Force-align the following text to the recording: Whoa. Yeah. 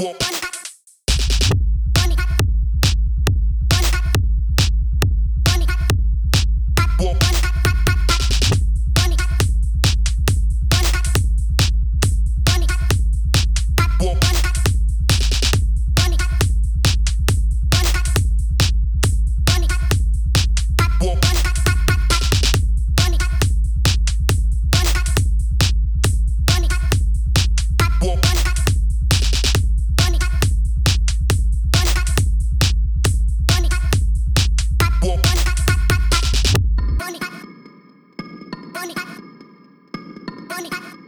Whoa. 0.00 0.40
Yeah. 40.62 41.00